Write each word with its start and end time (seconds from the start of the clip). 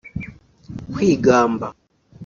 kwigamba 0.93 1.67